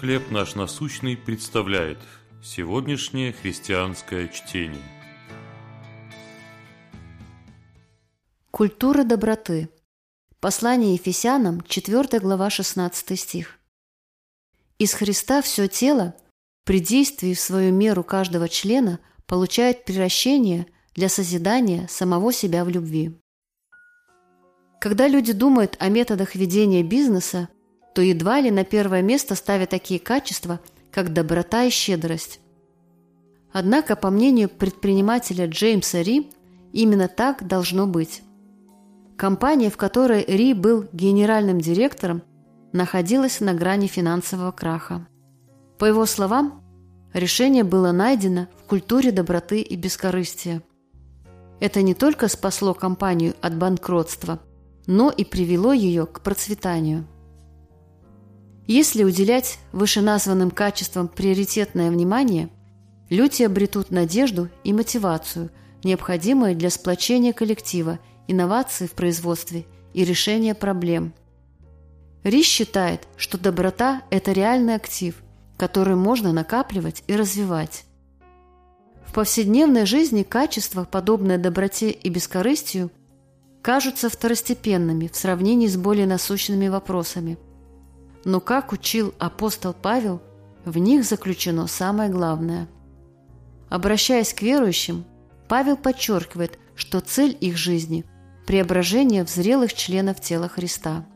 «Хлеб 0.00 0.30
наш 0.30 0.54
насущный» 0.56 1.16
представляет 1.16 1.98
сегодняшнее 2.44 3.32
христианское 3.32 4.28
чтение. 4.28 4.82
Культура 8.50 9.04
доброты. 9.04 9.70
Послание 10.38 10.92
Ефесянам, 10.92 11.62
4 11.62 12.20
глава, 12.20 12.50
16 12.50 13.18
стих. 13.18 13.58
«Из 14.78 14.92
Христа 14.92 15.40
все 15.40 15.66
тело, 15.66 16.14
при 16.64 16.80
действии 16.80 17.32
в 17.32 17.40
свою 17.40 17.72
меру 17.72 18.04
каждого 18.04 18.50
члена, 18.50 19.00
получает 19.24 19.86
приращение 19.86 20.66
для 20.94 21.08
созидания 21.08 21.86
самого 21.88 22.34
себя 22.34 22.66
в 22.66 22.68
любви». 22.68 23.18
Когда 24.78 25.08
люди 25.08 25.32
думают 25.32 25.74
о 25.78 25.88
методах 25.88 26.34
ведения 26.34 26.82
бизнеса, 26.82 27.48
то 27.96 28.02
едва 28.02 28.42
ли 28.42 28.50
на 28.50 28.62
первое 28.62 29.00
место 29.00 29.34
ставят 29.34 29.70
такие 29.70 29.98
качества, 29.98 30.60
как 30.90 31.14
доброта 31.14 31.64
и 31.64 31.70
щедрость. 31.70 32.40
Однако, 33.54 33.96
по 33.96 34.10
мнению 34.10 34.50
предпринимателя 34.50 35.46
Джеймса 35.46 36.02
Ри, 36.02 36.30
именно 36.74 37.08
так 37.08 37.46
должно 37.46 37.86
быть. 37.86 38.20
Компания, 39.16 39.70
в 39.70 39.78
которой 39.78 40.26
Ри 40.28 40.52
был 40.52 40.84
генеральным 40.92 41.58
директором, 41.58 42.22
находилась 42.74 43.40
на 43.40 43.54
грани 43.54 43.86
финансового 43.86 44.52
краха. 44.52 45.08
По 45.78 45.86
его 45.86 46.04
словам, 46.04 46.62
решение 47.14 47.64
было 47.64 47.92
найдено 47.92 48.48
в 48.58 48.64
культуре 48.64 49.10
доброты 49.10 49.62
и 49.62 49.74
бескорыстия. 49.74 50.62
Это 51.60 51.80
не 51.80 51.94
только 51.94 52.28
спасло 52.28 52.74
компанию 52.74 53.32
от 53.40 53.56
банкротства, 53.56 54.40
но 54.86 55.08
и 55.08 55.24
привело 55.24 55.72
ее 55.72 56.04
к 56.04 56.20
процветанию. 56.20 57.06
Если 58.66 59.04
уделять 59.04 59.58
вышеназванным 59.72 60.50
качествам 60.50 61.06
приоритетное 61.06 61.90
внимание, 61.90 62.48
люди 63.08 63.44
обретут 63.44 63.92
надежду 63.92 64.48
и 64.64 64.72
мотивацию, 64.72 65.50
необходимые 65.84 66.56
для 66.56 66.70
сплочения 66.70 67.32
коллектива, 67.32 68.00
инноваций 68.26 68.88
в 68.88 68.92
производстве 68.92 69.66
и 69.94 70.04
решения 70.04 70.54
проблем. 70.54 71.12
Рис 72.24 72.46
считает, 72.46 73.06
что 73.16 73.38
доброта– 73.38 74.02
это 74.10 74.32
реальный 74.32 74.74
актив, 74.74 75.14
который 75.56 75.94
можно 75.94 76.32
накапливать 76.32 77.04
и 77.06 77.14
развивать. 77.14 77.84
В 79.06 79.12
повседневной 79.12 79.86
жизни 79.86 80.24
качества, 80.24 80.84
подобные 80.84 81.38
доброте 81.38 81.92
и 81.92 82.08
бескорыстию, 82.08 82.90
кажутся 83.62 84.10
второстепенными 84.10 85.06
в 85.06 85.14
сравнении 85.14 85.68
с 85.68 85.76
более 85.76 86.06
насущными 86.06 86.66
вопросами. 86.66 87.38
Но, 88.26 88.40
как 88.40 88.72
учил 88.72 89.14
апостол 89.20 89.72
Павел, 89.72 90.20
в 90.64 90.78
них 90.78 91.04
заключено 91.04 91.68
самое 91.68 92.10
главное. 92.10 92.66
Обращаясь 93.68 94.34
к 94.34 94.42
верующим, 94.42 95.04
Павел 95.46 95.76
подчеркивает, 95.76 96.58
что 96.74 96.98
цель 96.98 97.38
их 97.40 97.56
жизни– 97.56 98.04
преображение 98.46 99.24
в 99.24 99.30
зрелых 99.30 99.74
членов 99.74 100.20
тела 100.20 100.48
Христа. 100.48 101.06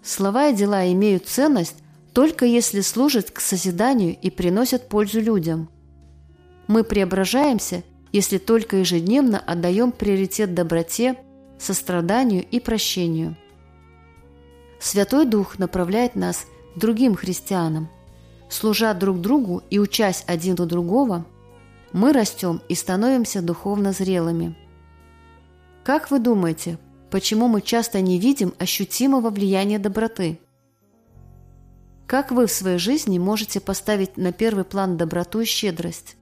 Слова 0.00 0.46
и 0.46 0.54
дела 0.54 0.86
имеют 0.92 1.26
ценность 1.26 1.74
только 2.12 2.46
если 2.46 2.82
служат 2.82 3.32
к 3.32 3.40
созиданию 3.40 4.16
и 4.16 4.30
приносят 4.30 4.88
пользу 4.88 5.20
людям. 5.20 5.68
Мы 6.68 6.84
преображаемся, 6.84 7.82
если 8.12 8.38
только 8.38 8.76
ежедневно 8.76 9.40
отдаем 9.40 9.90
приоритет 9.90 10.54
доброте, 10.54 11.16
состраданию 11.58 12.44
и 12.48 12.60
прощению. 12.60 13.36
Святой 14.78 15.26
Дух 15.26 15.58
направляет 15.58 16.14
нас 16.14 16.46
к 16.74 16.78
другим 16.78 17.14
христианам. 17.14 17.88
Служа 18.48 18.94
друг 18.94 19.20
другу 19.20 19.62
и 19.70 19.78
учась 19.78 20.24
один 20.26 20.60
у 20.60 20.66
другого, 20.66 21.24
мы 21.92 22.12
растем 22.12 22.60
и 22.68 22.74
становимся 22.74 23.42
духовно 23.42 23.92
зрелыми. 23.92 24.56
Как 25.84 26.10
вы 26.10 26.18
думаете, 26.18 26.78
почему 27.10 27.48
мы 27.48 27.62
часто 27.62 28.00
не 28.00 28.18
видим 28.18 28.52
ощутимого 28.58 29.30
влияния 29.30 29.78
доброты? 29.78 30.38
Как 32.06 32.30
вы 32.30 32.46
в 32.46 32.52
своей 32.52 32.78
жизни 32.78 33.18
можете 33.18 33.60
поставить 33.60 34.16
на 34.16 34.32
первый 34.32 34.64
план 34.64 34.96
доброту 34.96 35.40
и 35.40 35.44
щедрость? 35.44 36.16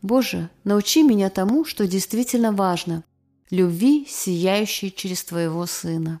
Боже, 0.00 0.48
научи 0.64 1.02
меня 1.02 1.28
тому, 1.28 1.64
что 1.64 1.86
действительно 1.86 2.52
важно, 2.52 3.04
любви, 3.50 4.06
сияющей 4.08 4.90
через 4.90 5.24
Твоего 5.24 5.66
Сына. 5.66 6.20